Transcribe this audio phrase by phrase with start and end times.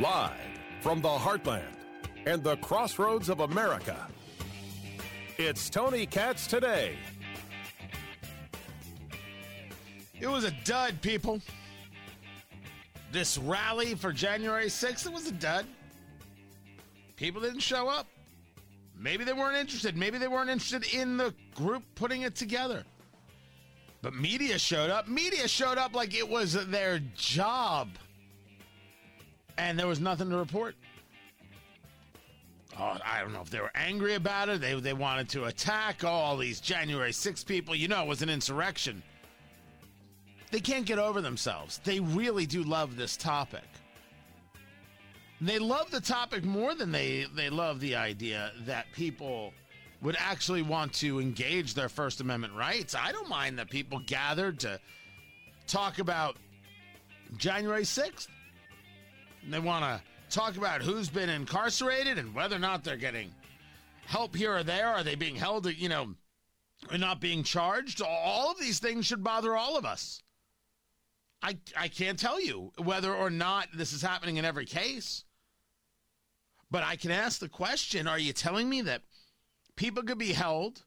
[0.00, 0.32] Live
[0.80, 1.76] from the heartland
[2.26, 4.08] and the crossroads of America.
[5.38, 6.96] It's Tony Katz today.
[10.18, 11.40] It was a dud, people.
[13.12, 15.64] This rally for January 6th, it was a dud.
[17.14, 18.08] People didn't show up.
[18.98, 19.96] Maybe they weren't interested.
[19.96, 22.82] Maybe they weren't interested in the group putting it together.
[24.02, 25.06] But media showed up.
[25.06, 27.90] Media showed up like it was their job.
[29.56, 30.74] And there was nothing to report.
[32.78, 34.60] Oh, I don't know if they were angry about it.
[34.60, 37.74] They, they wanted to attack all these January 6 people.
[37.74, 39.02] You know, it was an insurrection.
[40.50, 41.80] They can't get over themselves.
[41.84, 43.64] They really do love this topic.
[45.40, 49.52] They love the topic more than they, they love the idea that people
[50.00, 52.94] would actually want to engage their First Amendment rights.
[52.94, 54.80] I don't mind that people gathered to
[55.66, 56.36] talk about
[57.36, 58.28] January 6th.
[59.48, 60.02] They want to
[60.34, 63.30] talk about who's been incarcerated and whether or not they're getting
[64.06, 64.88] help here or there.
[64.88, 66.14] Are they being held, you know,
[66.90, 68.00] and not being charged?
[68.02, 70.22] All of these things should bother all of us.
[71.42, 75.24] I, I can't tell you whether or not this is happening in every case.
[76.70, 79.02] But I can ask the question Are you telling me that
[79.76, 80.82] people could be held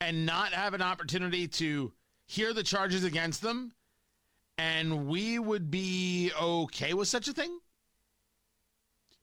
[0.00, 1.92] and not have an opportunity to
[2.26, 3.72] hear the charges against them?
[4.58, 7.60] And we would be okay with such a thing?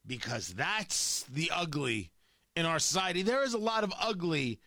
[0.08, 2.12] Because that's the ugly
[2.56, 3.22] in our society.
[3.22, 4.60] There is a lot of ugly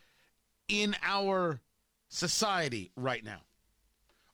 [0.69, 1.61] in our
[2.09, 3.41] society right now.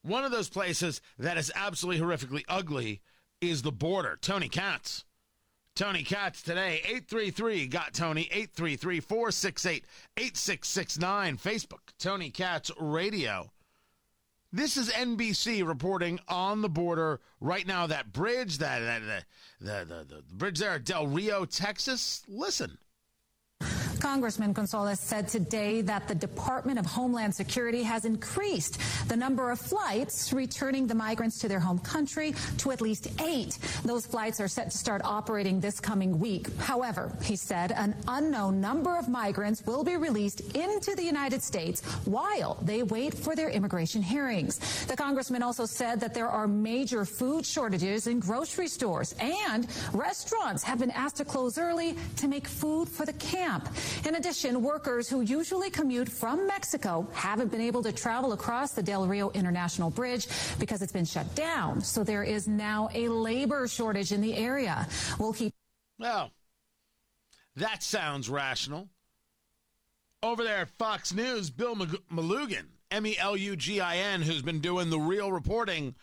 [0.02, 3.00] One of those places that is absolutely horrifically ugly
[3.40, 4.18] is the border.
[4.20, 5.04] Tony Katz.
[5.74, 9.84] Tony Katz today, 833 got Tony, 833 468
[10.16, 11.36] 8669.
[11.36, 13.50] Facebook, Tony Katz Radio.
[14.54, 17.88] This is NBC reporting on the border right now.
[17.88, 19.24] That bridge, that, that
[19.60, 22.22] the, the, the, the bridge there at Del Rio, Texas.
[22.28, 22.78] Listen.
[24.04, 28.78] Congressman Gonzalez said today that the Department of Homeland Security has increased
[29.08, 33.58] the number of flights returning the migrants to their home country to at least eight.
[33.82, 36.54] Those flights are set to start operating this coming week.
[36.58, 41.80] However, he said an unknown number of migrants will be released into the United States
[42.04, 44.84] while they wait for their immigration hearings.
[44.84, 50.62] The congressman also said that there are major food shortages in grocery stores and restaurants
[50.62, 53.66] have been asked to close early to make food for the camp.
[54.06, 58.82] In addition, workers who usually commute from Mexico haven't been able to travel across the
[58.82, 60.26] Del Rio International Bridge
[60.58, 61.80] because it's been shut down.
[61.80, 64.86] So there is now a labor shortage in the area.
[65.18, 65.52] We'll keep.
[65.98, 66.32] Well,
[67.56, 68.88] that sounds rational.
[70.22, 74.42] Over there at Fox News, Bill Melugin, M E L U G I N, who's
[74.42, 75.94] been doing the real reporting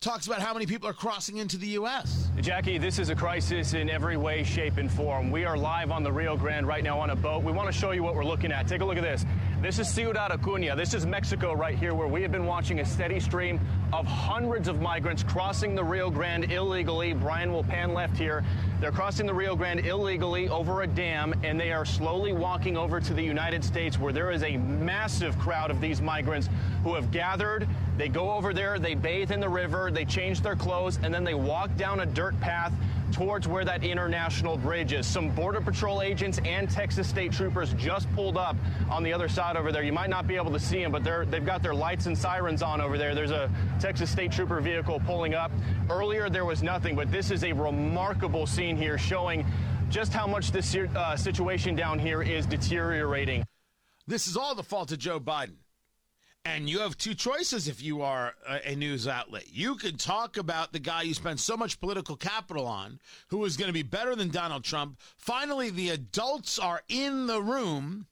[0.00, 2.30] talks about how many people are crossing into the U.S.
[2.40, 5.28] Jackie, this is a crisis in every way, shape, and form.
[5.28, 7.42] We are live on the Rio Grande right now on a boat.
[7.42, 8.68] We want to show you what we're looking at.
[8.68, 9.24] Take a look at this.
[9.60, 10.76] This is Ciudad Acuña.
[10.76, 13.60] This is Mexico right here, where we have been watching a steady stream
[13.92, 17.12] of hundreds of migrants crossing the Rio Grande illegally.
[17.12, 18.44] Brian will pan left here.
[18.80, 23.00] They're crossing the Rio Grande illegally over a dam, and they are slowly walking over
[23.00, 26.48] to the United States, where there is a massive crowd of these migrants
[26.84, 27.66] who have gathered.
[27.96, 31.24] They go over there, they bathe in the river, they change their clothes, and then
[31.24, 32.72] they walk down a dirt path
[33.12, 35.06] towards where that international bridge is.
[35.06, 38.56] Some Border Patrol agents and Texas State Troopers just pulled up
[38.90, 39.82] on the other side over there.
[39.82, 42.16] You might not be able to see them, but they're, they've got their lights and
[42.16, 43.14] sirens on over there.
[43.14, 45.50] There's a Texas State Trooper vehicle pulling up.
[45.90, 49.44] Earlier, there was nothing, but this is a remarkable scene here showing
[49.88, 53.44] just how much this uh, situation down here is deteriorating.
[54.06, 55.56] This is all the fault of Joe Biden.
[56.44, 59.44] And you have two choices if you are a, news outlet.
[59.52, 63.56] You could talk about the guy you spent so much political capital on, who is
[63.56, 64.98] going to be better than Donald Trump.
[65.18, 68.06] Finally, the adults are in the room.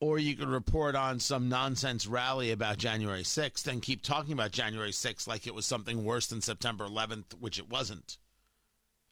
[0.00, 4.52] Or you could report on some nonsense rally about January 6th and keep talking about
[4.52, 8.18] January 6th like it was something worse than September 11th, which it wasn't.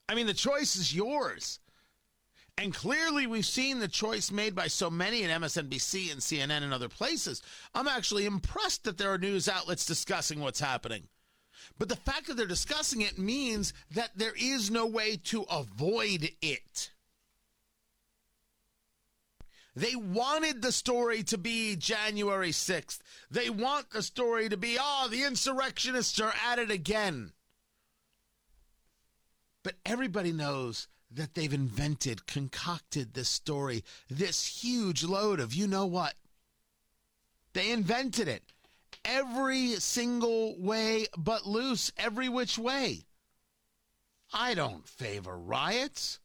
[0.08, 1.60] I mean, the choice is yours.
[2.60, 6.74] And clearly, we've seen the choice made by so many in MSNBC and CNN and
[6.74, 7.40] other places.
[7.74, 11.04] I'm actually impressed that there are news outlets discussing what's happening.
[11.78, 16.32] But the fact that they're discussing it means that there is no way to avoid
[16.42, 16.90] it.
[19.74, 22.98] They wanted the story to be January 6th.
[23.30, 27.32] They want the story to be, oh, the insurrectionists are at it again.
[29.62, 35.86] But everybody knows that they've invented, concocted this story, this huge load of you know
[35.86, 36.14] what.
[37.52, 38.44] They invented it
[39.04, 43.06] every single way but loose, every which way.
[44.32, 46.20] I don't favor riots,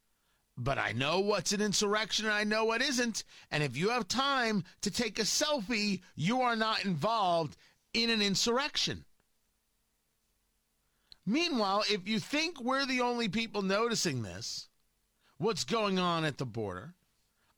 [0.58, 3.24] but I know what's an insurrection and I know what isn't.
[3.50, 7.58] And if you have time to take a selfie, you are not involved
[7.94, 9.06] in an insurrection.
[11.26, 14.70] Meanwhile, if you think we're the only people noticing this,
[15.38, 16.94] what's going on at the border,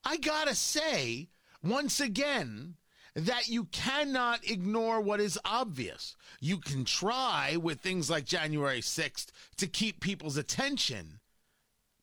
[0.03, 1.29] I gotta say,
[1.63, 2.75] once again,
[3.15, 6.15] that you cannot ignore what is obvious.
[6.39, 9.27] You can try with things like January 6th
[9.57, 11.19] to keep people's attention,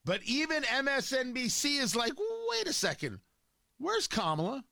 [0.04, 2.12] but even MSNBC is like,
[2.50, 3.20] wait a second,
[3.78, 4.64] where's Kamala?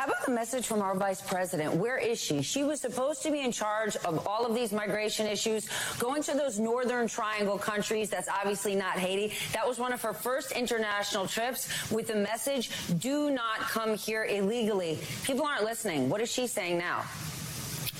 [0.00, 1.74] How about the message from our vice president?
[1.74, 2.40] Where is she?
[2.40, 5.68] She was supposed to be in charge of all of these migration issues,
[5.98, 8.08] going to those northern triangle countries.
[8.08, 9.34] That's obviously not Haiti.
[9.52, 14.24] That was one of her first international trips with the message, do not come here
[14.24, 14.98] illegally.
[15.24, 16.08] People aren't listening.
[16.08, 17.04] What is she saying now?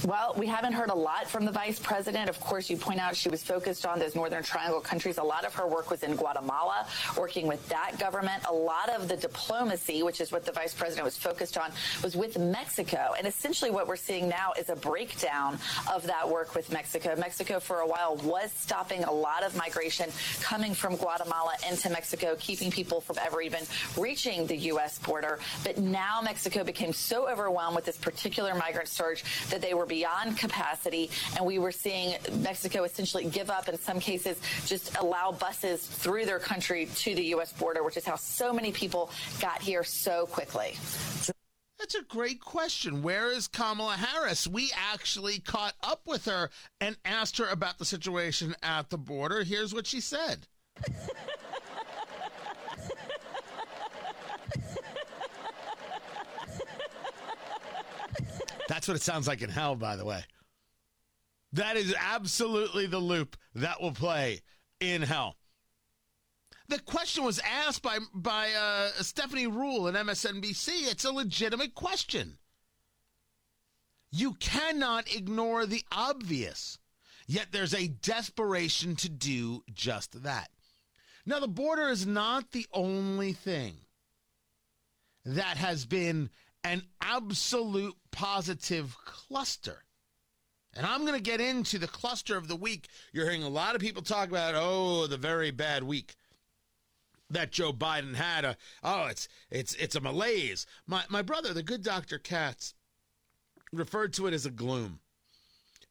[0.06, 2.31] Well, we haven't heard a lot from the vice president.
[2.31, 5.19] Of course, you point out she was focused on those Northern Triangle countries.
[5.19, 6.87] A lot of her work was in Guatemala,
[7.19, 8.43] working with that government.
[8.49, 11.70] A lot of the diplomacy, which is what the vice president was focused on,
[12.02, 13.14] was with Mexico.
[13.19, 15.58] And essentially what we're seeing now is a breakdown
[15.93, 17.14] of that work with Mexico.
[17.17, 20.08] Mexico, for a while, was stopping a lot of migration
[20.41, 23.64] coming from Guatemala into Mexico, keeping people from ever even
[23.99, 24.99] reaching the U.S.
[24.99, 25.41] border.
[25.62, 30.39] But now Mexico became so overwhelmed with this particular migrant surge that they were beyond
[30.39, 35.85] capacity, and we were seeing Mexico essentially give up, in some cases, just allow buses
[35.85, 37.53] through their country to the U.S.
[37.53, 39.11] border, which is how so many people
[39.41, 40.77] got here so quickly.
[41.81, 43.03] That's a great question.
[43.03, 44.47] Where is Kamala Harris?
[44.47, 46.51] We actually caught up with her
[46.81, 49.43] and asked her about the situation at the border.
[49.43, 50.47] Here's what she said.
[58.81, 60.25] That's what it sounds like in hell, by the way.
[61.53, 64.41] That is absolutely the loop that will play
[64.81, 65.37] in hell.
[66.69, 70.91] The question was asked by by uh, Stephanie Ruhle in MSNBC.
[70.91, 72.38] It's a legitimate question.
[74.11, 76.79] You cannot ignore the obvious,
[77.26, 80.49] yet there's a desperation to do just that.
[81.26, 83.75] Now, the border is not the only thing
[85.26, 86.31] that has been
[86.65, 89.85] an absolute positive cluster.
[90.75, 92.89] And I'm going to get into the cluster of the week.
[93.12, 96.15] You're hearing a lot of people talk about, oh, the very bad week
[97.31, 98.45] that Joe Biden had.
[98.45, 100.67] A, oh, it's it's it's a malaise.
[100.87, 102.19] My my brother, the good Dr.
[102.19, 102.75] Katz,
[103.73, 105.01] referred to it as a gloom.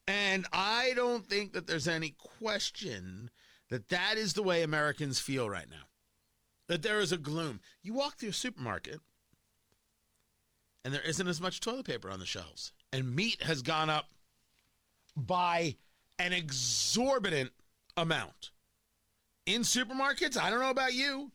[0.07, 3.30] And I don't think that there's any question
[3.69, 5.88] that that is the way Americans feel right now.
[6.68, 7.60] That there is a gloom.
[7.83, 9.01] You walk through a supermarket
[10.84, 12.72] and there isn't as much toilet paper on the shelves.
[12.92, 14.10] And meat has gone up
[15.16, 15.76] by
[16.18, 17.52] an exorbitant
[17.98, 18.52] amount.
[19.46, 21.31] In supermarkets, I don't know about you,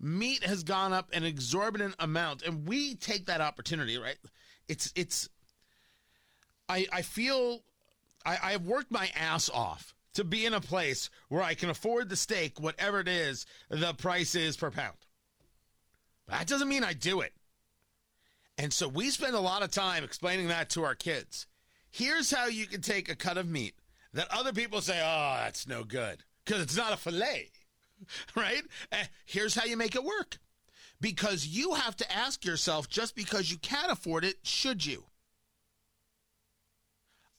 [0.00, 4.18] meat has gone up an exorbitant amount and we take that opportunity, right?
[4.68, 5.28] It's it's
[6.68, 7.62] I I feel
[8.24, 11.70] I, I have worked my ass off to be in a place where I can
[11.70, 14.96] afford the steak, whatever it is the price is per pound.
[16.26, 17.32] But that doesn't mean I do it.
[18.56, 21.46] And so we spend a lot of time explaining that to our kids.
[21.90, 23.74] Here's how you can take a cut of meat
[24.12, 27.50] that other people say, oh, that's no good because it's not a filet,
[28.36, 28.62] right?
[28.92, 30.38] And here's how you make it work.
[31.00, 35.04] Because you have to ask yourself just because you can't afford it, should you?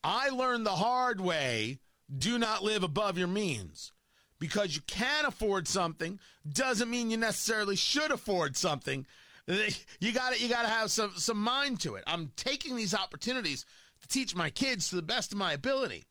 [0.04, 1.80] I learned the hard way
[2.16, 3.92] do not live above your means.
[4.38, 9.08] Because you can afford something doesn't mean you necessarily should afford something
[9.48, 12.04] you got to you got to have some some mind to it.
[12.08, 13.66] I'm taking these opportunities
[14.02, 16.06] to teach my kids to the best of my ability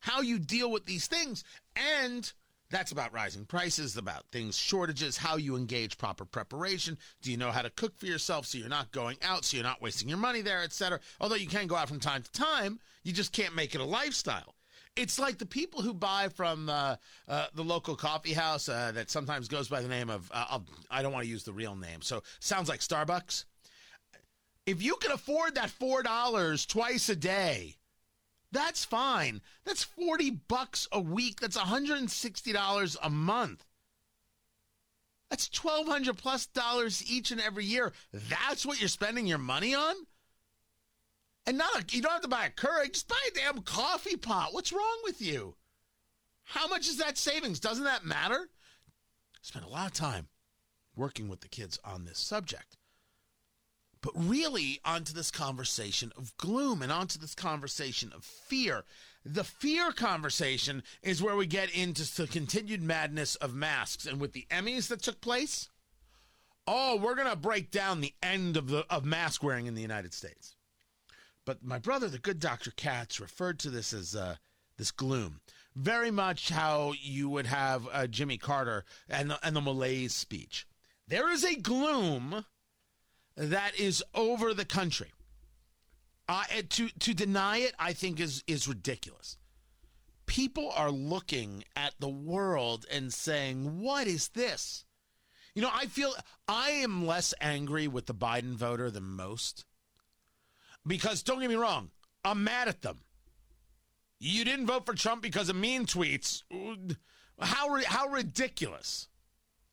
[0.00, 1.42] how you deal with these things
[1.74, 2.32] and
[2.68, 6.98] that's about rising prices, about things, shortages, how you engage proper preparation.
[7.22, 9.64] Do you know how to cook for yourself so you're not going out, so you're
[9.64, 10.98] not wasting your money there, etc.
[11.20, 13.84] Although you can go out from time to time, you just can't make it a
[13.84, 14.55] lifestyle
[14.96, 16.96] it's like the people who buy from uh,
[17.28, 20.58] uh, the local coffee house uh, that sometimes goes by the name of uh,
[20.90, 23.44] I don't want to use the real name, so sounds like Starbucks.
[24.64, 27.76] If you can afford that four dollars twice a day,
[28.50, 29.42] that's fine.
[29.64, 31.40] That's forty bucks a week.
[31.40, 33.64] That's one hundred and sixty dollars a month.
[35.30, 37.92] That's twelve hundred plus dollars each and every year.
[38.12, 39.94] That's what you're spending your money on.
[41.46, 44.16] And not a, you don't have to buy a Keurig, just buy a damn coffee
[44.16, 44.52] pot.
[44.52, 45.54] What's wrong with you?
[46.44, 47.60] How much is that savings?
[47.60, 48.48] Doesn't that matter?
[49.42, 50.28] Spent a lot of time
[50.96, 52.76] working with the kids on this subject.
[54.02, 58.84] but really onto this conversation of gloom and onto this conversation of fear.
[59.24, 64.06] The fear conversation is where we get into the continued madness of masks.
[64.06, 65.70] And with the Emmys that took place,
[66.66, 69.82] oh, we're going to break down the end of the of mask wearing in the
[69.82, 70.54] United States.
[71.46, 72.72] But my brother, the good Dr.
[72.72, 74.36] Katz, referred to this as uh,
[74.76, 75.40] this gloom.
[75.76, 80.66] Very much how you would have uh, Jimmy Carter and the, and the Malaise speech.
[81.06, 82.44] There is a gloom
[83.36, 85.12] that is over the country.
[86.28, 89.38] Uh, to to deny it, I think is is ridiculous.
[90.26, 94.84] People are looking at the world and saying, "What is this?"
[95.54, 96.12] You know, I feel
[96.48, 99.64] I am less angry with the Biden voter than most.
[100.86, 101.90] Because don't get me wrong,
[102.24, 102.98] I'm mad at them.
[104.18, 106.42] You didn't vote for Trump because of mean tweets.
[107.40, 109.08] How how ridiculous.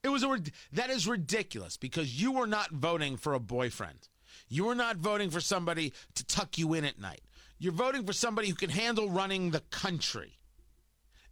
[0.03, 0.39] It was a
[0.73, 4.09] that is ridiculous because you were not voting for a boyfriend.
[4.49, 7.21] You were not voting for somebody to tuck you in at night.
[7.57, 10.39] You're voting for somebody who can handle running the country.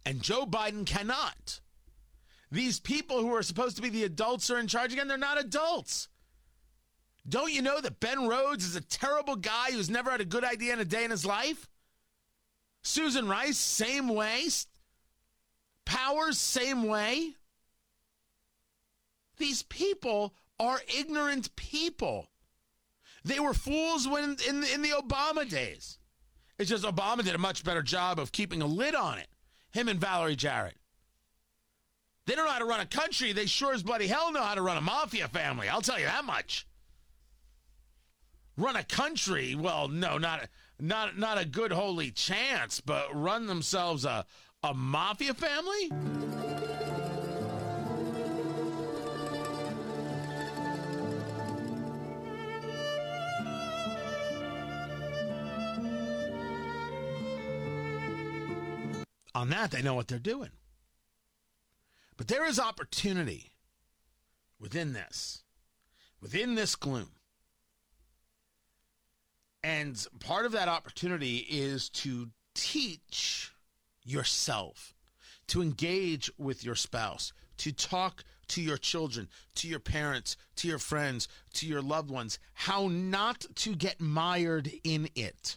[0.06, 1.60] And Joe Biden cannot.
[2.50, 5.08] These people who are supposed to be the adults are in charge again.
[5.08, 6.08] They're not adults.
[7.28, 10.44] Don't you know that Ben Rhodes is a terrible guy who's never had a good
[10.44, 11.68] idea in a day in his life?
[12.82, 14.46] Susan Rice, same way.
[15.84, 17.34] Powers, same way.
[19.38, 22.28] These people are ignorant people.
[23.24, 25.98] They were fools when in in the Obama days.
[26.58, 29.28] It's just Obama did a much better job of keeping a lid on it.
[29.72, 30.76] Him and Valerie Jarrett.
[32.26, 33.32] They don't know how to run a country.
[33.32, 35.68] They sure as bloody hell know how to run a mafia family.
[35.68, 36.66] I'll tell you that much.
[38.56, 39.54] Run a country?
[39.54, 44.26] Well, no, not not not a good holy chance, but run themselves a
[44.62, 45.90] a mafia family?
[59.34, 60.50] On that, they know what they're doing.
[62.16, 63.52] But there is opportunity
[64.60, 65.42] within this,
[66.20, 67.10] within this gloom.
[69.64, 73.52] And part of that opportunity is to teach
[74.04, 74.94] yourself,
[75.48, 80.78] to engage with your spouse, to talk to your children, to your parents, to your
[80.78, 85.56] friends, to your loved ones, how not to get mired in it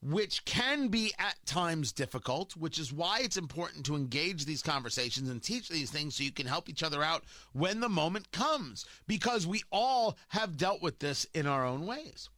[0.00, 5.28] which can be at times difficult, which is why it's important to engage these conversations
[5.28, 8.84] and teach these things so you can help each other out when the moment comes,
[9.06, 12.28] because we all have dealt with this in our own ways.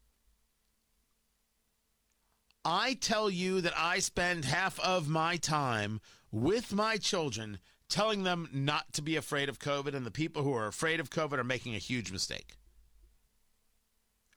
[2.65, 6.01] I tell you that I spend half of my time
[6.31, 10.53] with my children telling them not to be afraid of COVID, and the people who
[10.53, 12.57] are afraid of COVID are making a huge mistake.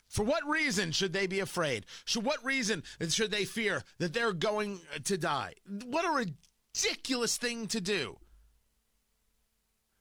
[0.07, 1.85] For what reason should they be afraid?
[2.05, 5.55] Should what reason should they fear that they're going to die?
[5.85, 6.27] What a
[6.75, 8.19] ridiculous thing to do.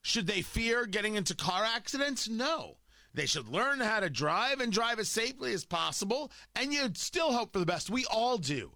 [0.02, 2.28] Should they fear getting into car accidents?
[2.28, 2.76] No.
[3.14, 7.32] They should learn how to drive and drive as safely as possible, and you'd still
[7.32, 7.90] hope for the best.
[7.90, 8.72] We all do.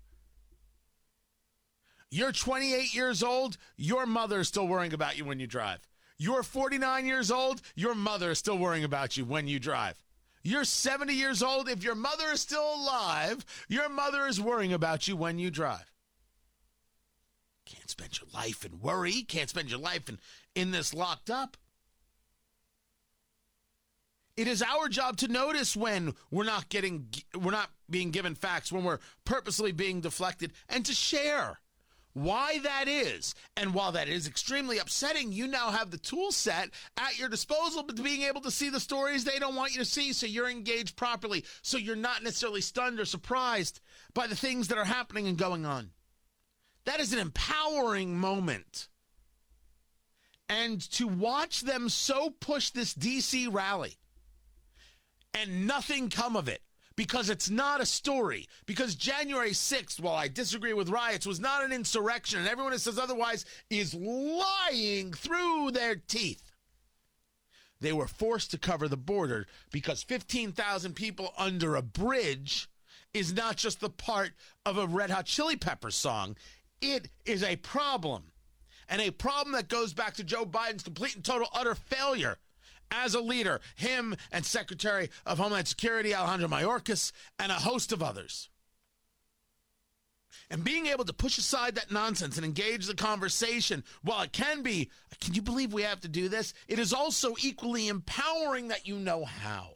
[2.11, 5.81] You're 28 years old, your mother is still worrying about you when you drive.
[6.19, 10.02] You're 49 years old, your mother is still worrying about you when you drive.
[10.47, 11.69] You're 70 years old.
[11.69, 15.93] If your mother is still alive, your mother is worrying about you when you drive.
[17.64, 19.23] Can't spend your life in worry.
[19.23, 20.21] Can't spend your life in,
[20.55, 21.57] in this locked up.
[24.37, 28.71] It is our job to notice when we're not getting we're not being given facts,
[28.71, 31.59] when we're purposely being deflected, and to share
[32.12, 33.35] why that is.
[33.57, 37.83] And while that is extremely upsetting, you now have the tool set at your disposal
[37.83, 40.50] to being able to see the stories they don't want you to see so you're
[40.50, 41.45] engaged properly.
[41.62, 43.81] So you're not necessarily stunned or surprised
[44.14, 45.90] by the things that are happening and going on.
[46.87, 48.88] That is an empowering moment.
[50.49, 53.97] And to watch them so push this DC rally
[55.37, 56.62] and nothing come of it
[56.97, 58.49] because it's not a story.
[58.64, 62.78] Because January 6th, while I disagree with riots, was not an insurrection, and everyone who
[62.78, 66.52] says otherwise is lying through their teeth.
[67.81, 72.69] They were forced to cover the border because 15,000 people under a bridge
[73.12, 74.33] is not just the part
[74.64, 76.37] of a Red Hot Chili Peppers song,
[76.81, 78.33] it is a problem.
[78.88, 82.38] And a problem that goes back to Joe Biden's complete and total utter failure
[82.90, 88.02] as a leader, him and Secretary of Homeland Security Alejandro Mayorkas and a host of
[88.02, 88.49] others.
[90.50, 94.62] And being able to push aside that nonsense and engage the conversation, while it can
[94.62, 94.90] be,
[95.21, 96.55] can you believe we have to do this?
[96.69, 99.75] It is also equally empowering that you know how.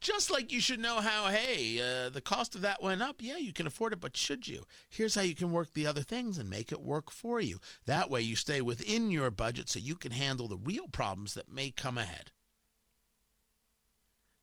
[0.00, 3.16] Just like you should know how, hey, uh, the cost of that went up.
[3.18, 4.64] Yeah, you can afford it, but should you?
[4.88, 7.58] Here's how you can work the other things and make it work for you.
[7.86, 11.52] That way you stay within your budget so you can handle the real problems that
[11.52, 12.30] may come ahead.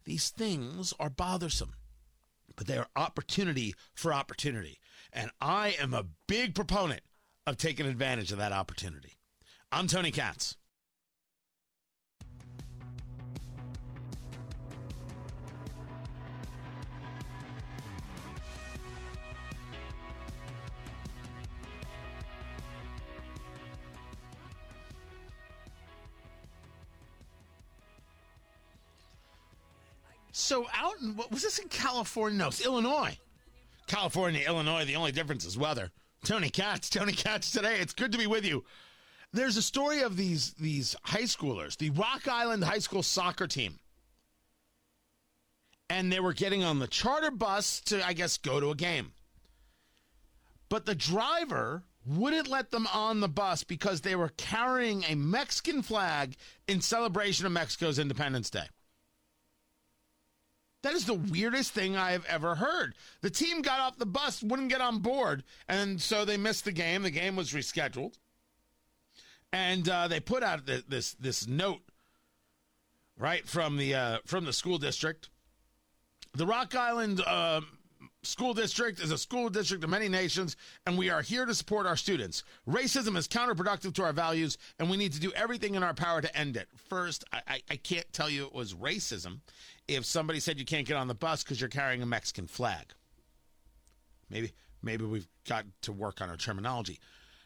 [0.04, 1.76] These things are bothersome,
[2.56, 4.80] but they are opportunity for opportunity.
[5.14, 7.02] And I am a big proponent
[7.48, 9.14] of taking advantage of that opportunity.
[9.72, 10.58] I'm Tony Katz.
[30.46, 32.38] So out in what was this in California?
[32.38, 33.18] No, it's Illinois.
[33.88, 34.86] California, Illinois.
[34.86, 35.90] The only difference is weather.
[36.24, 37.80] Tony Katz, Tony Katz today.
[37.80, 38.64] It's good to be with you.
[39.34, 43.80] There's a story of these these high schoolers, the Rock Island High School soccer team.
[45.90, 49.14] And they were getting on the charter bus to, I guess, go to a game.
[50.70, 55.82] But the driver wouldn't let them on the bus because they were carrying a Mexican
[55.82, 56.36] flag
[56.68, 58.68] in celebration of Mexico's Independence Day.
[60.86, 62.94] That is the weirdest thing I have ever heard.
[63.22, 66.72] The team got off the bus, wouldn't get on board, and so they missed the
[66.72, 67.01] game.
[67.01, 68.20] The game was rescheduled,
[69.51, 71.82] and uh, they put out this this note
[73.18, 75.30] right from the uh, from the school district.
[76.36, 77.62] The Rock Island uh,
[78.22, 81.86] School District is a school district of many nations, and we are here to support
[81.86, 82.44] our students.
[82.68, 86.22] Racism is counterproductive to our values, and we need to do everything in our power
[86.22, 86.68] to end it.
[86.89, 89.39] First, I, I can't tell you it was racism
[89.88, 92.94] if somebody said you can't get on the bus because you're carrying a Mexican flag.
[94.30, 94.51] Maybe
[94.82, 97.00] maybe we've got to work on our terminology.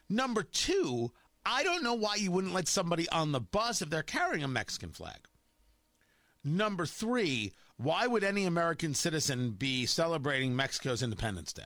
[0.09, 1.11] Number two,
[1.45, 4.47] I don't know why you wouldn't let somebody on the bus if they're carrying a
[4.47, 5.27] Mexican flag.
[6.43, 11.63] Number three, why would any American citizen be celebrating Mexico's Independence Day?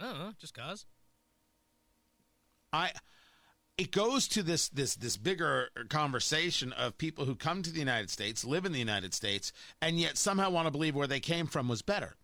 [0.00, 0.86] I don't know, just cause.
[2.72, 2.92] I
[3.78, 8.10] it goes to this this this bigger conversation of people who come to the United
[8.10, 11.46] States, live in the United States, and yet somehow want to believe where they came
[11.46, 12.16] from was better.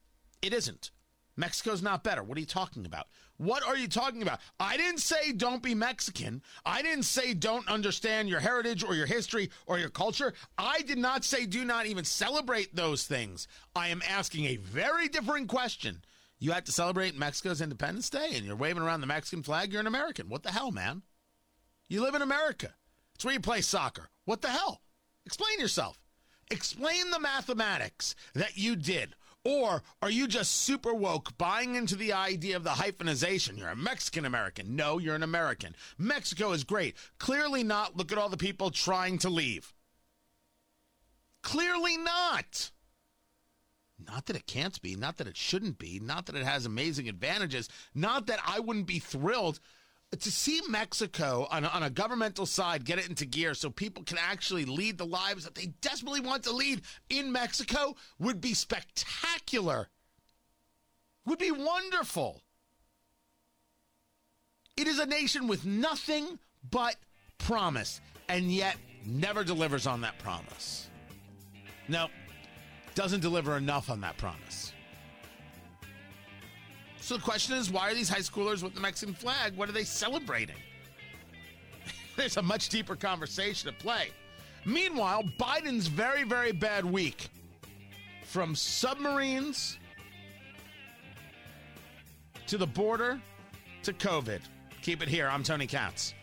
[0.42, 0.90] It isn't.
[1.36, 2.22] Mexico's not better.
[2.22, 3.06] What are you talking about?
[3.38, 4.40] What are you talking about?
[4.60, 6.42] I didn't say don't be Mexican.
[6.64, 10.34] I didn't say don't understand your heritage or your history or your culture.
[10.58, 13.48] I did not say do not even celebrate those things.
[13.74, 16.04] I am asking a very different question.
[16.38, 19.72] You had to celebrate Mexico's Independence Day and you're waving around the Mexican flag.
[19.72, 20.28] You're an American.
[20.28, 21.02] What the hell, man?
[21.94, 22.74] You live in America.
[23.14, 24.08] It's where you play soccer.
[24.24, 24.80] What the hell?
[25.26, 26.00] Explain yourself.
[26.50, 29.14] Explain the mathematics that you did.
[29.44, 33.56] Or are you just super woke, buying into the idea of the hyphenization?
[33.56, 34.74] You're a Mexican American.
[34.74, 35.76] No, you're an American.
[35.96, 36.96] Mexico is great.
[37.18, 37.96] Clearly not.
[37.96, 39.72] Look at all the people trying to leave.
[41.44, 42.72] Clearly not.
[44.04, 47.08] Not that it can't be, not that it shouldn't be, not that it has amazing
[47.08, 49.60] advantages, not that I wouldn't be thrilled
[50.12, 54.02] to see Mexico on a, on a governmental side get it into gear so people
[54.04, 58.54] can actually lead the lives that they desperately want to lead in Mexico would be
[58.54, 59.88] spectacular.
[61.26, 62.42] Would be wonderful.
[64.76, 66.38] It is a nation with nothing
[66.70, 66.96] but
[67.38, 70.88] promise and yet never delivers on that promise.
[71.88, 72.08] No,
[72.94, 74.72] doesn't deliver enough on that promise.
[77.04, 79.54] So the question is, why are these high schoolers with the Mexican flag?
[79.56, 80.56] What are they celebrating?
[82.16, 84.08] There's a much deeper conversation at play.
[84.64, 87.28] Meanwhile, Biden's very, very bad week
[88.22, 89.78] from submarines
[92.46, 93.20] to the border
[93.82, 94.40] to COVID.
[94.80, 95.28] Keep it here.
[95.28, 96.14] I'm Tony Katz.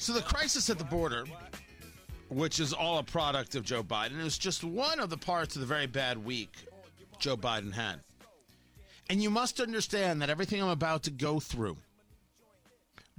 [0.00, 1.26] So the crisis at the border,
[2.30, 5.60] which is all a product of Joe Biden, is just one of the parts of
[5.60, 6.56] the very bad week
[7.18, 8.00] Joe Biden had.
[9.10, 11.76] And you must understand that everything I'm about to go through.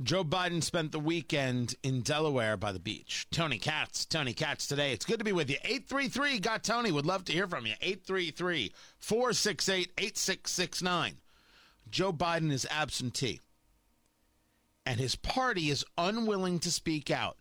[0.01, 3.27] Joe Biden spent the weekend in Delaware by the beach.
[3.29, 4.91] Tony Katz, Tony Katz today.
[4.91, 5.57] It's good to be with you.
[5.63, 6.91] 833 got Tony.
[6.91, 7.73] Would love to hear from you.
[7.79, 11.17] 833 468 8669.
[11.91, 13.39] Joe Biden is absentee
[14.85, 17.37] and his party is unwilling to speak out,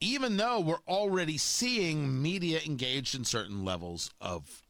[0.00, 4.62] even though we're already seeing media engaged in certain levels of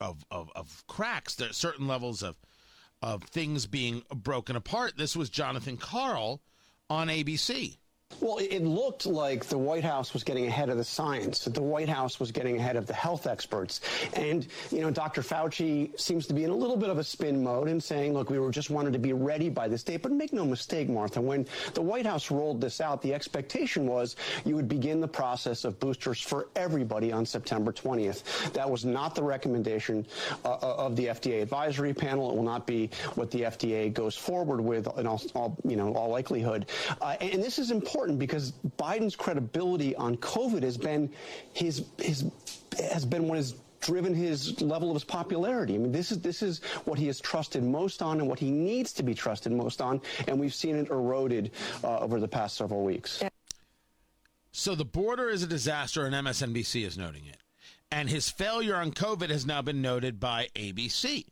[0.00, 1.34] of of, of cracks.
[1.34, 2.36] There are certain levels of
[3.02, 4.96] of things being broken apart.
[4.96, 6.40] This was Jonathan Karl
[6.88, 7.78] on ABC.
[8.20, 11.62] Well, it looked like the White House was getting ahead of the science, that the
[11.62, 13.80] White House was getting ahead of the health experts.
[14.14, 15.22] And, you know, Dr.
[15.22, 18.30] Fauci seems to be in a little bit of a spin mode and saying, look,
[18.30, 20.02] we were just wanted to be ready by this date.
[20.02, 24.16] But make no mistake, Martha, when the White House rolled this out, the expectation was
[24.44, 28.52] you would begin the process of boosters for everybody on September 20th.
[28.52, 30.06] That was not the recommendation
[30.44, 32.30] uh, uh of the FDA advisory panel.
[32.30, 35.92] It will not be what the FDA goes forward with in all, all you know,
[35.94, 36.66] all likelihood.
[37.00, 41.08] Uh, and this is important important because Biden's credibility on COVID has been
[41.52, 42.24] his his
[42.90, 45.76] has been what has driven his level of his popularity.
[45.76, 48.50] I mean, this is this is what he is trusted most on, and what he
[48.50, 51.52] needs to be trusted most on, and we've seen it eroded
[51.84, 53.22] uh, over the past several weeks.
[54.50, 57.38] So the border is a disaster, and MSNBC is noting it,
[57.92, 61.26] and his failure on COVID has now been noted by ABC.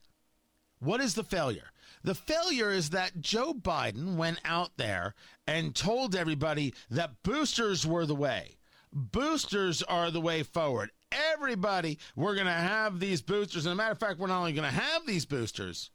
[0.78, 1.71] What is the failure?
[2.04, 5.14] The failure is that Joe Biden went out there
[5.46, 8.56] and told everybody that boosters were the way.
[8.92, 10.90] Boosters are the way forward.
[11.12, 13.66] Everybody, we're going to have these boosters.
[13.66, 15.90] And a matter of fact, we're not only going to have these boosters.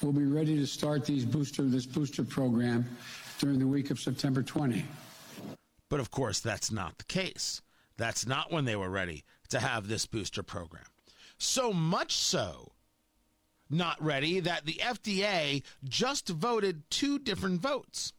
[0.00, 2.84] We'll be ready to start these booster this booster program
[3.38, 4.84] during the week of September 20.
[5.88, 7.62] But of course, that's not the case.
[7.96, 10.84] That's not when they were ready to have this booster program.
[11.38, 12.72] So much so
[13.74, 18.12] not ready that the FDA just voted two different votes.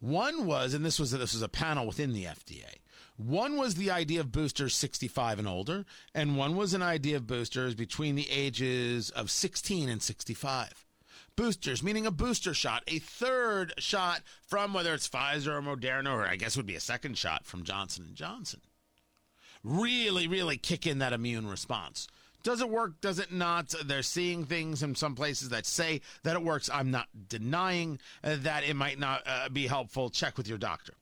[0.00, 2.80] One was, and this was this was a panel within the FDA.
[3.16, 7.26] One was the idea of boosters 65 and older, and one was an idea of
[7.26, 10.86] boosters between the ages of 16 and 65.
[11.36, 16.26] Boosters, meaning a booster shot, a third shot from whether it's Pfizer or Moderna, or
[16.26, 18.60] I guess would be a second shot from Johnson and Johnson.
[19.62, 22.08] Really, really kick in that immune response.
[22.42, 23.00] Does it work?
[23.00, 23.74] Does it not?
[23.84, 26.68] They're seeing things in some places that say that it works.
[26.72, 30.10] I'm not denying uh, that it might not uh, be helpful.
[30.10, 30.94] Check with your doctor.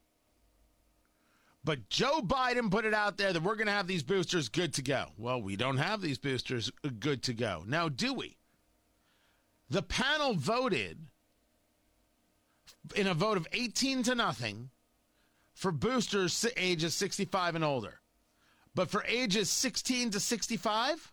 [1.63, 4.73] But Joe Biden put it out there that we're going to have these boosters good
[4.75, 5.07] to go.
[5.19, 7.65] Well, we don't have these boosters good to go.
[7.67, 8.37] Now, do we?
[9.69, 10.99] The panel voted
[12.97, 14.71] in a vote of 18 to nothing
[15.55, 18.01] for boosters ages 65 and older.
[18.75, 21.13] But for ages 16 to 65,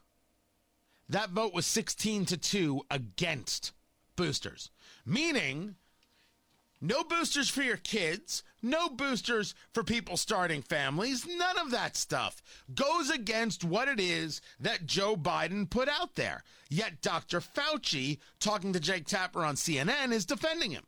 [1.09, 3.73] that vote was 16 to 2 against
[4.15, 4.71] boosters,
[5.05, 5.75] meaning
[6.81, 12.41] no boosters for your kids, no boosters for people starting families, none of that stuff
[12.75, 16.43] goes against what it is that Joe Biden put out there.
[16.69, 17.39] Yet Dr.
[17.39, 20.83] Fauci, talking to Jake Tapper on CNN, is defending him.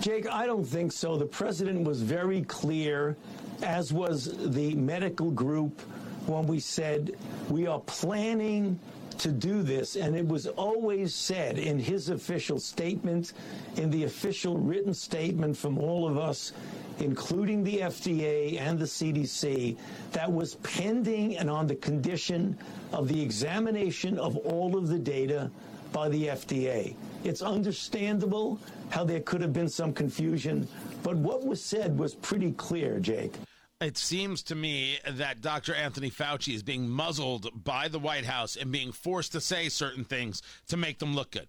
[0.00, 1.16] Jake, I don't think so.
[1.16, 3.16] The president was very clear,
[3.62, 5.80] as was the medical group
[6.30, 7.16] when we said
[7.48, 8.78] we are planning
[9.18, 13.34] to do this, and it was always said in his official statement,
[13.76, 16.52] in the official written statement from all of us,
[17.00, 19.76] including the FDA and the CDC,
[20.12, 22.56] that was pending and on the condition
[22.92, 25.50] of the examination of all of the data
[25.92, 26.94] by the FDA.
[27.22, 30.66] It's understandable how there could have been some confusion,
[31.02, 33.34] but what was said was pretty clear, Jake.
[33.80, 35.74] It seems to me that Dr.
[35.74, 40.04] Anthony Fauci is being muzzled by the White House and being forced to say certain
[40.04, 41.48] things to make them look good.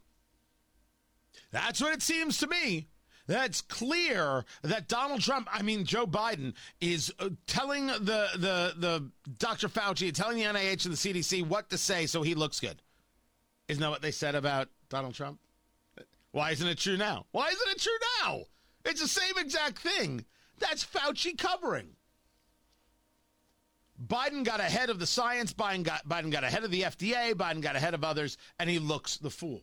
[1.51, 2.87] That's what it seems to me.
[3.27, 9.11] That's clear that Donald Trump, I mean Joe Biden, is uh, telling the the the
[9.37, 9.67] Dr.
[9.67, 12.81] Fauci, telling the NIH and the CDC what to say so he looks good.
[13.67, 15.39] Isn't that what they said about Donald Trump?
[16.31, 17.25] Why isn't it true now?
[17.31, 18.41] Why isn't it true now?
[18.85, 20.25] It's the same exact thing.
[20.59, 21.95] That's Fauci covering.
[24.07, 25.53] Biden got ahead of the science.
[25.53, 27.33] Biden got Biden got ahead of the FDA.
[27.33, 29.61] Biden got ahead of others, and he looks the fool.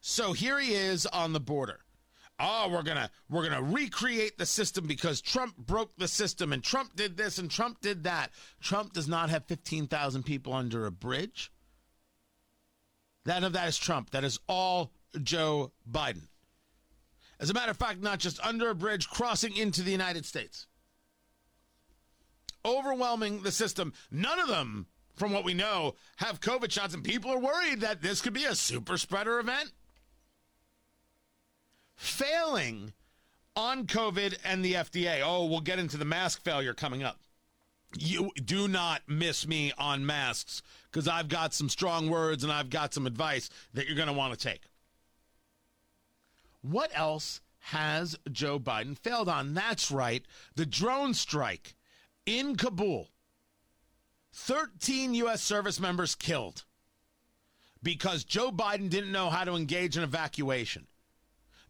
[0.00, 1.80] So here he is on the border.
[2.38, 6.96] Oh, we're gonna we're gonna recreate the system because Trump broke the system and Trump
[6.96, 8.30] did this and Trump did that.
[8.60, 11.52] Trump does not have fifteen thousand people under a bridge.
[13.24, 14.10] That of that is Trump.
[14.10, 16.28] That is all Joe Biden.
[17.38, 20.66] As a matter of fact, not just under a bridge, crossing into the United States
[22.64, 23.92] overwhelming the system.
[24.10, 28.02] None of them, from what we know, have COVID shots, and people are worried that
[28.02, 29.72] this could be a super spreader event.
[31.96, 32.92] Failing
[33.54, 35.20] on COVID and the FDA.
[35.24, 37.20] Oh, we'll get into the mask failure coming up.
[37.98, 42.70] You do not miss me on masks because I've got some strong words and I've
[42.70, 44.62] got some advice that you're going to want to take.
[46.62, 49.52] What else has Joe Biden failed on?
[49.52, 51.74] That's right, the drone strike
[52.26, 53.08] in Kabul,
[54.34, 55.42] 13 U.S.
[55.42, 56.64] service members killed
[57.82, 60.86] because Joe Biden didn't know how to engage in evacuation.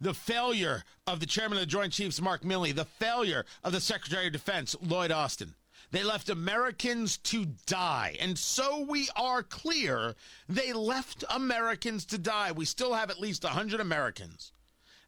[0.01, 3.81] the failure of the chairman of the Joint Chiefs, Mark Milley, the failure of the
[3.81, 5.55] Secretary of Defense, Lloyd Austin.
[5.93, 8.17] They left Americans to die.
[8.19, 10.15] And so we are clear
[10.49, 12.51] they left Americans to die.
[12.51, 14.53] We still have at least 100 Americans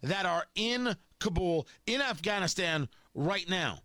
[0.03, 3.81] that are in Kabul, in Afghanistan right now.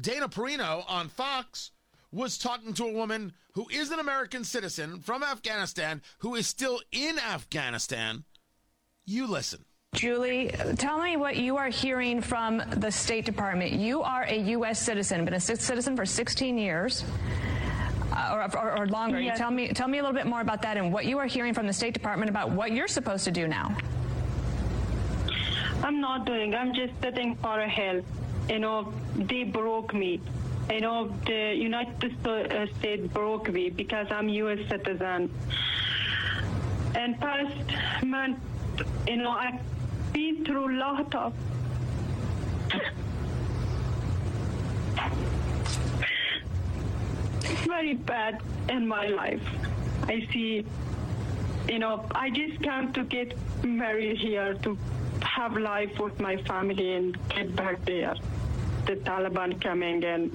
[0.00, 1.70] Dana Perino on Fox
[2.12, 6.80] was talking to a woman who is an American citizen from Afghanistan who is still
[6.92, 8.24] in Afghanistan.
[9.06, 9.64] You listen.
[9.94, 13.72] Julie, tell me what you are hearing from the State Department.
[13.72, 14.78] You are a U.S.
[14.78, 17.04] citizen, been a citizen for 16 years.
[18.12, 19.20] Uh, or, or, or, longer.
[19.20, 19.36] Yes.
[19.36, 21.52] tell me, tell me a little bit more about that and what you are hearing
[21.52, 23.76] from the State Department about what you're supposed to do now.
[25.82, 26.54] I'm not doing.
[26.54, 28.04] I'm just sitting for a help.
[28.48, 30.20] You know, they broke me.
[30.70, 34.58] You know, the United uh, States broke me because I'm U.S.
[34.68, 35.32] citizen.
[36.94, 38.38] And past month,
[39.06, 39.60] you know, I've
[40.12, 41.34] been through a lot of
[47.66, 49.42] very bad in my life.
[50.04, 50.64] I see,
[51.68, 54.78] you know, I just came to get married here to
[55.36, 58.14] have life with my family and get back there.
[58.86, 60.32] The Taliban coming and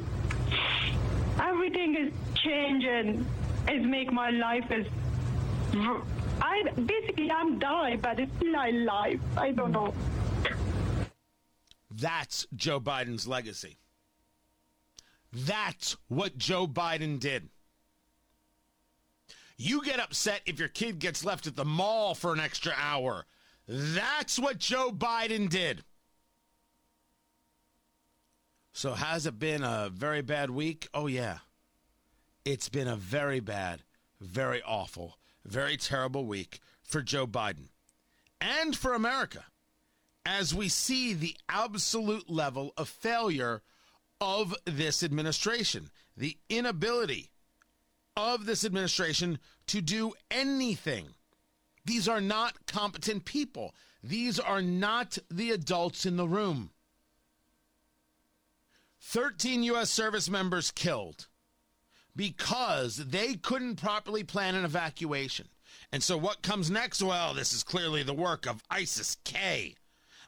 [1.42, 3.26] everything is changing.
[3.68, 4.86] It's make my life is
[6.42, 9.20] I basically I'm died, but it's still alive.
[9.38, 9.94] I don't know.
[11.90, 13.78] That's Joe Biden's legacy.
[15.34, 17.50] That's what Joe Biden did.
[19.58, 23.26] You get upset if your kid gets left at the mall for an extra hour.
[23.74, 25.86] That's what Joe Biden did.
[28.74, 30.90] So, has it been a very bad week?
[30.94, 31.38] Oh, yeah.
[32.44, 33.84] It's been a very bad,
[34.20, 37.70] very awful, very terrible week for Joe Biden
[38.42, 39.46] and for America
[40.26, 43.62] as we see the absolute level of failure
[44.20, 47.32] of this administration, the inability
[48.18, 51.14] of this administration to do anything.
[51.86, 53.74] These are not competent people.
[54.04, 56.72] These are not the adults in the room.
[59.02, 59.89] 13 U.S.
[59.89, 61.28] service members killed
[62.15, 65.48] because they couldn't properly plan an evacuation.
[65.91, 67.02] And so what comes next?
[67.02, 69.76] Well, this is clearly the work of ISIS K.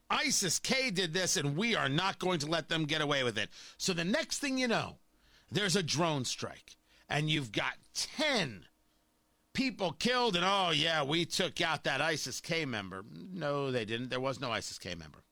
[0.09, 3.37] ISIS K did this, and we are not going to let them get away with
[3.37, 3.49] it.
[3.77, 4.97] So the next thing you know,
[5.51, 6.77] there's a drone strike,
[7.09, 8.65] and you've got 10
[9.53, 13.03] people killed, and oh, yeah, we took out that ISIS K member.
[13.33, 14.09] No, they didn't.
[14.09, 15.23] There was no ISIS K member.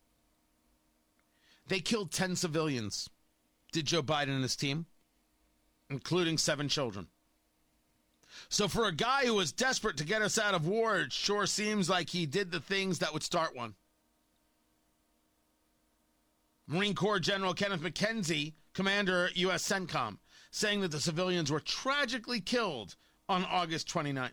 [1.68, 3.10] They killed 10 civilians.
[3.72, 4.86] Did Joe Biden and his team?
[5.92, 7.08] including seven children.
[8.50, 11.46] So, for a guy who was desperate to get us out of war, it sure
[11.46, 13.76] seems like he did the things that would start one.
[16.66, 19.68] Marine Corps General Kenneth McKenzie, commander U.S.
[19.68, 20.18] CENTCOM,
[20.50, 22.96] saying that the civilians were tragically killed
[23.32, 24.32] on August 29th.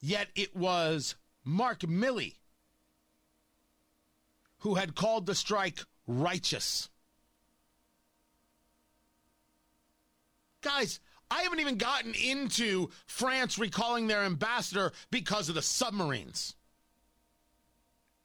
[0.00, 2.34] Yet it was Mark Milley
[4.58, 6.88] who had called the strike righteous.
[10.60, 11.00] Guys,
[11.30, 16.56] I haven't even gotten into France recalling their ambassador because of the submarines.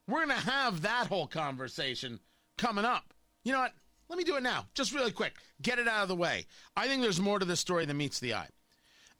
[0.08, 2.18] We're going to have that whole conversation
[2.58, 3.14] coming up.
[3.44, 3.74] You know what?
[4.08, 5.34] Let me do it now, just really quick.
[5.62, 6.46] Get it out of the way.
[6.76, 8.48] I think there's more to this story than meets the eye.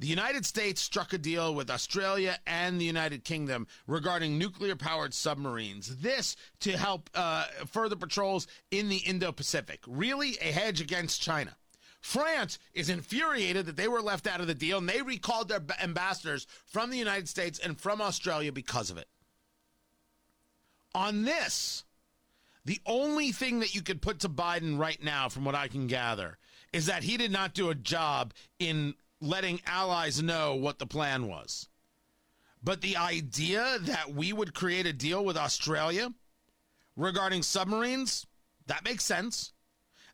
[0.03, 5.15] The United States struck a deal with Australia and the United Kingdom regarding nuclear powered
[5.15, 5.99] submarines.
[5.99, 9.81] This to help uh, further patrols in the Indo Pacific.
[9.87, 11.57] Really a hedge against China.
[12.01, 15.63] France is infuriated that they were left out of the deal and they recalled their
[15.81, 19.07] ambassadors from the United States and from Australia because of it.
[20.97, 21.85] On this,
[22.65, 25.87] the only thing that you could put to Biden right now, from what I can
[25.87, 26.39] gather,
[26.73, 31.27] is that he did not do a job in letting allies know what the plan
[31.27, 31.69] was.
[32.63, 36.13] But the idea that we would create a deal with Australia
[36.97, 38.27] regarding submarines,
[38.67, 39.53] that makes sense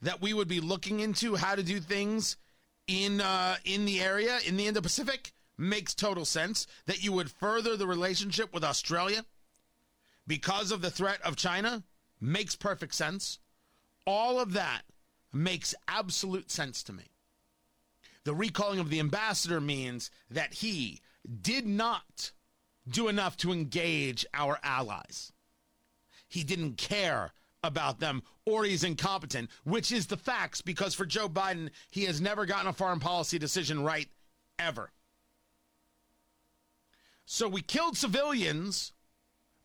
[0.00, 2.36] that we would be looking into how to do things
[2.86, 6.66] in uh, in the area in the Indo-Pacific makes total sense.
[6.86, 9.24] That you would further the relationship with Australia
[10.26, 11.82] because of the threat of China
[12.20, 13.38] makes perfect sense.
[14.06, 14.82] All of that
[15.32, 17.04] makes absolute sense to me.
[18.24, 21.00] The recalling of the ambassador means that he
[21.40, 22.32] did not
[22.88, 25.32] do enough to engage our allies.
[26.26, 31.28] He didn't care about them or he's incompetent, which is the facts because for Joe
[31.28, 34.08] Biden, he has never gotten a foreign policy decision right
[34.58, 34.90] ever.
[37.24, 38.92] So we killed civilians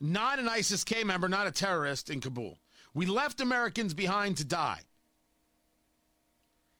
[0.04, 2.60] not an ISIS K member, not a terrorist in Kabul.
[2.94, 4.82] We left Americans behind to die.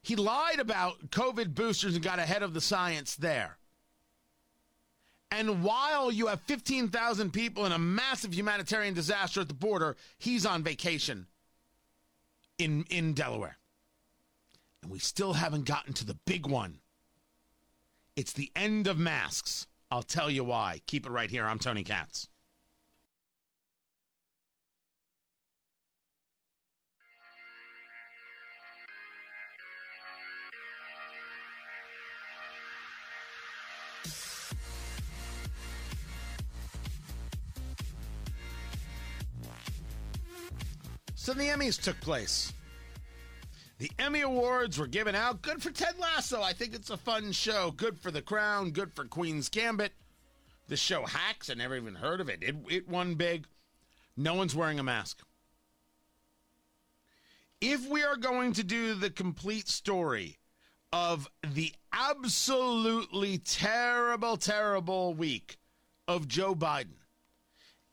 [0.02, 3.56] He lied about COVID boosters and got ahead of the science there.
[5.30, 10.44] And while you have 15,000 people in a massive humanitarian disaster at the border, he's
[10.44, 11.26] on vacation
[12.58, 13.56] in, in Delaware.
[14.82, 16.78] And we still haven't gotten to the big one.
[18.16, 19.66] It's the end of masks.
[19.90, 20.82] I'll tell you why.
[20.86, 21.46] Keep it right here.
[21.46, 22.28] I'm Tony Katz.
[41.24, 42.52] So the Emmys took place.
[43.78, 45.40] The Emmy Awards were given out.
[45.40, 46.42] Good for Ted Lasso.
[46.42, 47.70] I think it's a fun show.
[47.70, 48.72] Good for The Crown.
[48.72, 49.94] Good for Queen's Gambit.
[50.68, 51.48] The show Hacks.
[51.48, 52.42] I never even heard of it.
[52.42, 53.46] It, it won big.
[54.18, 55.22] No one's wearing a mask.
[57.58, 60.36] If we are going to do the complete story
[60.92, 65.56] of the absolutely terrible, terrible week
[66.06, 67.00] of Joe Biden,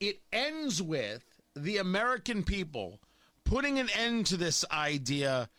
[0.02, 1.24] it ends with
[1.56, 3.00] the American people
[3.52, 5.50] putting an end to this idea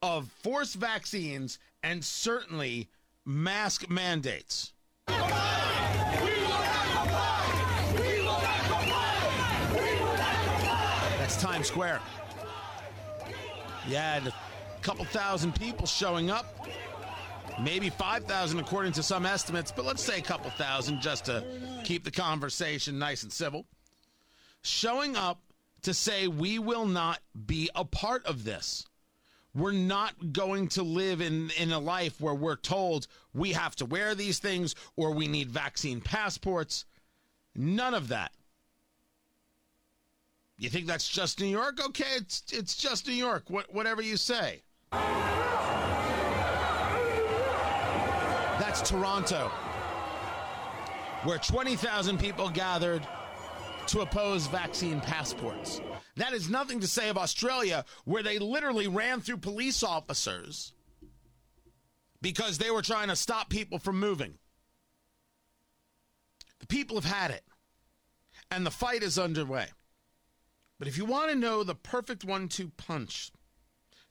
[0.00, 2.88] of forced vaccines and certainly
[3.26, 4.72] mask mandates.
[11.18, 12.00] That's Times Square.
[13.86, 14.32] Yeah, a
[14.80, 16.66] couple thousand people showing up.
[17.60, 21.44] Maybe 5,000 according to some estimates, but let's say a couple thousand just to
[21.84, 23.66] keep the conversation nice and civil.
[24.62, 25.51] Showing up
[25.82, 28.86] to say we will not be a part of this.
[29.54, 33.84] We're not going to live in, in a life where we're told we have to
[33.84, 36.86] wear these things or we need vaccine passports.
[37.54, 38.32] None of that.
[40.56, 41.84] You think that's just New York?
[41.84, 43.44] Okay, it's it's just New York.
[43.48, 44.62] What, whatever you say.
[48.60, 49.50] That's Toronto,
[51.24, 53.06] where 20,000 people gathered
[53.88, 55.80] to oppose vaccine passports.
[56.16, 60.72] That is nothing to say of Australia, where they literally ran through police officers
[62.20, 64.34] because they were trying to stop people from moving.
[66.60, 67.42] The people have had it,
[68.50, 69.66] and the fight is underway.
[70.78, 73.32] But if you want to know the perfect one two punch,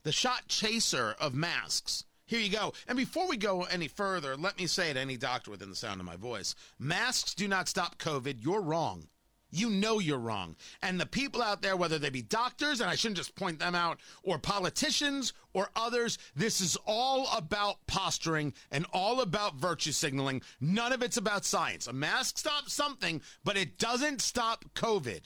[0.04, 2.74] the shot chaser of masks, here you go.
[2.88, 6.00] And before we go any further, let me say to any doctor within the sound
[6.00, 8.38] of my voice masks do not stop COVID.
[8.42, 9.08] You're wrong
[9.52, 10.56] you know you're wrong.
[10.82, 13.76] And the people out there, whether they be doctors, and I shouldn't just point them
[13.76, 20.42] out, or politicians or others, this is all about posturing and all about virtue signaling.
[20.60, 21.88] None of it's about science.
[21.88, 25.24] A mask stops something, but it doesn't stop COVID.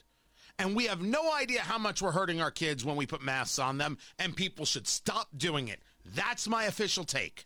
[0.57, 3.59] And we have no idea how much we're hurting our kids when we put masks
[3.59, 5.81] on them, and people should stop doing it.
[6.05, 7.45] That's my official take.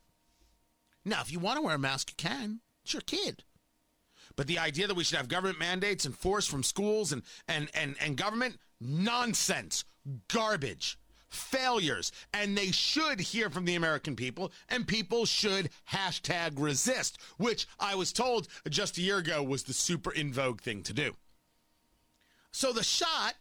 [1.06, 2.60] Now, if you want to wear a mask, you can.
[2.84, 3.44] It's your kid.
[4.40, 7.98] But the idea that we should have government mandates enforced from schools and, and, and,
[8.00, 9.84] and government, nonsense,
[10.30, 10.98] garbage,
[11.28, 12.14] failures.
[12.34, 17.96] And they should hear from the American people, and people should hashtag resist, which I
[17.96, 21.18] was told just a year ago was the super in vogue thing to do.
[22.54, 23.34] So the shot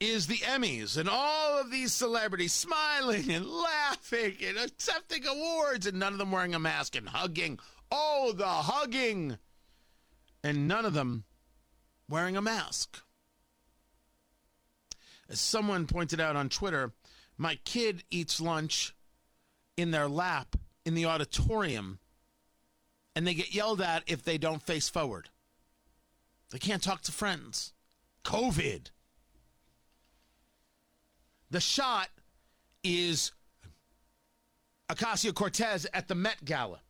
[0.00, 5.98] is the Emmys and all of these celebrities smiling and laughing and accepting awards and
[5.98, 7.58] none of them wearing a mask and hugging
[7.98, 9.38] Oh, the hugging!
[10.44, 11.24] And none of them
[12.10, 12.98] wearing a mask.
[15.30, 16.92] As someone pointed out on Twitter,
[17.38, 18.94] my kid eats lunch
[19.78, 21.98] in their lap in the auditorium,
[23.14, 25.30] and they get yelled at if they don't face forward.
[26.50, 27.72] They can't talk to friends.
[28.24, 28.90] COVID.
[31.50, 32.08] The shot
[32.84, 33.32] is
[34.90, 36.80] Ocasio Cortez at the Met Gala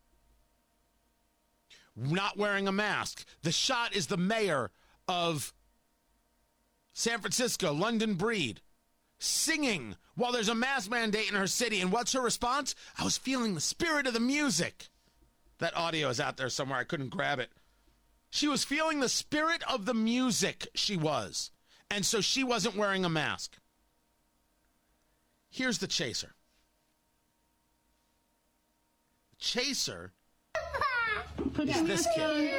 [1.97, 3.25] not wearing a mask.
[3.43, 4.71] The shot is the mayor
[5.09, 5.53] of
[6.93, 8.61] San Francisco, London Breed,
[9.19, 11.81] singing while there's a mask mandate in her city.
[11.81, 12.75] And what's her response?
[12.99, 14.89] I was feeling the spirit of the music.
[15.59, 16.79] That audio is out there somewhere.
[16.79, 17.51] I couldn't grab it.
[18.31, 21.51] She was feeling the spirit of the music, she was.
[21.91, 23.57] And so she wasn't wearing a mask.
[25.49, 26.35] Here's the chaser.
[29.39, 30.13] Chaser
[31.55, 32.51] Put your this kid.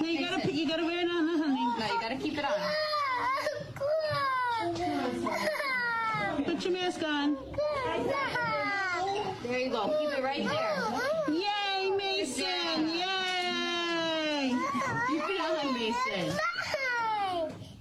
[0.00, 1.66] No, you gotta put, you gotta wear it on, honey.
[1.78, 2.52] No, you gotta keep it on.
[6.44, 7.36] Put your mask on.
[9.42, 9.88] There you go.
[9.98, 10.76] Keep it right there.
[11.28, 12.88] Yay, Mason!
[12.88, 14.56] Yay!
[15.08, 16.26] Keep it on, Mason.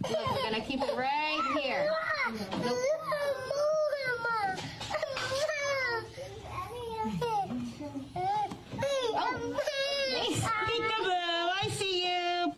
[0.09, 1.89] Look, we're gonna keep it right here.
[2.63, 2.77] Nope.
[9.15, 9.31] Oh,
[10.11, 12.53] Mason, peekaboo, I see you.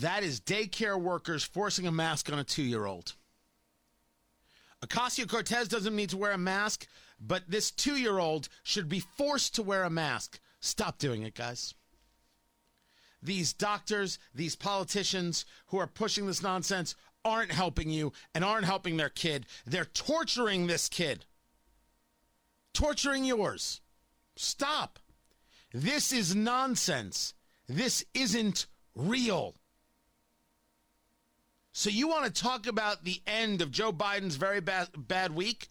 [0.00, 3.14] That is daycare workers forcing a mask on a two year old.
[4.84, 6.86] Ocasio Cortez doesn't need to wear a mask,
[7.20, 10.38] but this two year old should be forced to wear a mask.
[10.60, 11.74] Stop doing it, guys.
[13.20, 16.94] These doctors, these politicians who are pushing this nonsense
[17.24, 19.46] aren't helping you and aren't helping their kid.
[19.66, 21.24] They're torturing this kid,
[22.72, 23.80] torturing yours.
[24.36, 25.00] Stop.
[25.72, 27.34] This is nonsense.
[27.68, 29.56] This isn't real.
[31.78, 35.68] So, you want to talk about the end of Joe Biden's very bad, bad week?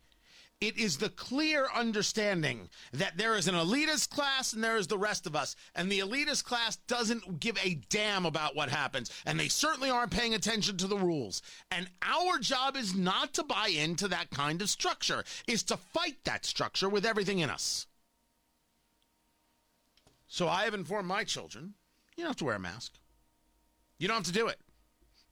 [0.62, 4.97] It is the clear understanding that there is an elitist class and there is the
[4.97, 5.58] rest of us.
[5.76, 9.12] And the elitist class doesn't give a damn about what happens.
[9.26, 11.41] And they certainly aren't paying attention to the rules.
[11.72, 16.24] And our job is not to buy into that kind of structure, is to fight
[16.24, 17.86] that structure with everything in us.
[20.30, 21.74] So I have informed my children
[22.16, 22.93] you don't have to wear a mask.
[23.99, 24.62] You don't have to do it.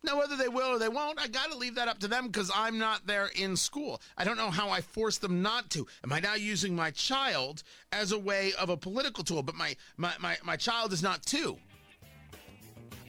[0.06, 2.28] Now, whether they will or they won't, I got to leave that up to them
[2.28, 4.00] because I'm not there in school.
[4.16, 5.88] I don't know how I force them not to.
[6.04, 9.42] Am I now using my child as a way of a political tool?
[9.42, 11.58] But my, my, my, my child is not two.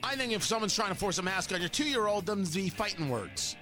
[0.03, 2.45] I think if someone's trying to force a mask on your two year old, them
[2.45, 3.57] be fighting words.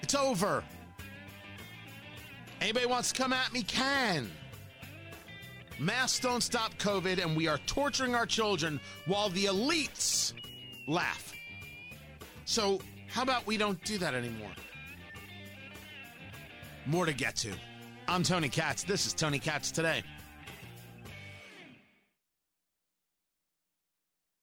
[0.00, 0.64] It's over.
[2.62, 4.30] Anybody wants to come at me can.
[5.78, 10.32] Masks don't stop COVID, and we are torturing our children while the elites
[10.86, 11.32] laugh.
[12.44, 14.50] So, how about we don't do that anymore?
[16.86, 17.52] More to get to.
[18.08, 18.84] I'm Tony Katz.
[18.84, 20.02] This is Tony Katz Today.